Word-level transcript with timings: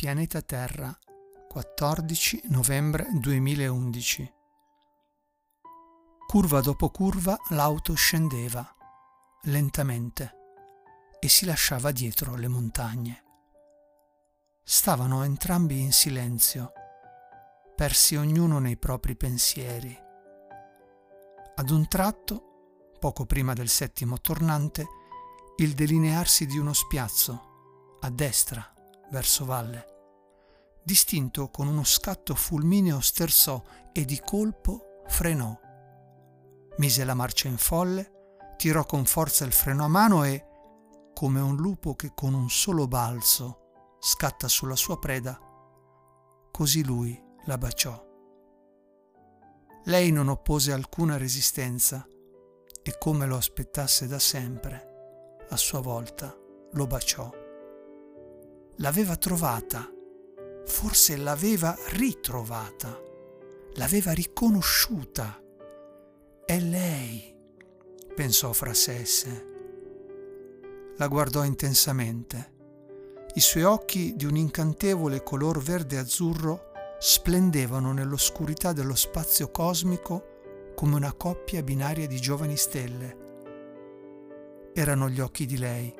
Pianeta 0.00 0.40
Terra, 0.40 0.98
14 1.46 2.44
novembre 2.44 3.06
2011. 3.12 4.32
Curva 6.26 6.62
dopo 6.62 6.88
curva 6.88 7.36
l'auto 7.50 7.92
scendeva, 7.92 8.66
lentamente, 9.42 10.32
e 11.20 11.28
si 11.28 11.44
lasciava 11.44 11.90
dietro 11.90 12.34
le 12.34 12.48
montagne. 12.48 13.24
Stavano 14.64 15.22
entrambi 15.22 15.80
in 15.80 15.92
silenzio, 15.92 16.72
persi 17.76 18.16
ognuno 18.16 18.58
nei 18.58 18.78
propri 18.78 19.14
pensieri. 19.16 19.94
Ad 21.56 21.68
un 21.68 21.86
tratto, 21.88 22.94
poco 22.98 23.26
prima 23.26 23.52
del 23.52 23.68
settimo 23.68 24.18
tornante, 24.18 24.86
il 25.58 25.74
delinearsi 25.74 26.46
di 26.46 26.56
uno 26.56 26.72
spiazzo, 26.72 27.98
a 28.00 28.08
destra, 28.08 28.66
verso 29.10 29.44
valle. 29.44 29.89
Distinto 30.82 31.50
con 31.50 31.66
uno 31.66 31.84
scatto 31.84 32.34
fulmineo 32.34 33.00
sterzò 33.00 33.62
e 33.92 34.04
di 34.04 34.20
colpo 34.24 35.02
frenò. 35.06 35.58
Mise 36.78 37.04
la 37.04 37.14
marcia 37.14 37.48
in 37.48 37.58
folle, 37.58 38.54
tirò 38.56 38.84
con 38.84 39.04
forza 39.04 39.44
il 39.44 39.52
freno 39.52 39.84
a 39.84 39.88
mano 39.88 40.24
e, 40.24 40.46
come 41.12 41.40
un 41.40 41.56
lupo 41.56 41.94
che 41.94 42.12
con 42.14 42.34
un 42.34 42.48
solo 42.48 42.86
balzo 42.86 43.96
scatta 44.00 44.48
sulla 44.48 44.76
sua 44.76 44.98
preda, 44.98 45.38
così 46.50 46.84
lui 46.84 47.20
la 47.44 47.58
baciò. 47.58 48.08
Lei 49.84 50.10
non 50.10 50.28
oppose 50.28 50.72
alcuna 50.72 51.16
resistenza 51.16 52.06
e 52.82 52.98
come 52.98 53.26
lo 53.26 53.36
aspettasse 53.36 54.06
da 54.06 54.18
sempre, 54.18 55.36
a 55.48 55.56
sua 55.56 55.80
volta 55.80 56.34
lo 56.72 56.86
baciò. 56.86 57.30
L'aveva 58.76 59.16
trovata, 59.16 59.86
forse 60.70 61.16
l'aveva 61.16 61.76
ritrovata, 61.88 62.98
l'aveva 63.74 64.12
riconosciuta. 64.12 65.42
È 66.46 66.58
lei, 66.58 67.34
pensò 68.14 68.52
fra 68.52 68.72
sé 68.72 69.00
e 69.00 69.04
sé. 69.04 69.46
La 70.96 71.08
guardò 71.08 71.44
intensamente. 71.44 72.58
I 73.34 73.40
suoi 73.40 73.64
occhi 73.64 74.14
di 74.16 74.24
un 74.24 74.36
incantevole 74.36 75.22
color 75.22 75.60
verde 75.60 75.98
azzurro 75.98 76.70
splendevano 77.00 77.92
nell'oscurità 77.92 78.72
dello 78.72 78.94
spazio 78.94 79.50
cosmico 79.50 80.72
come 80.76 80.94
una 80.94 81.12
coppia 81.12 81.62
binaria 81.62 82.06
di 82.06 82.20
giovani 82.20 82.56
stelle. 82.56 83.18
Erano 84.72 85.08
gli 85.10 85.20
occhi 85.20 85.46
di 85.46 85.58
lei, 85.58 85.92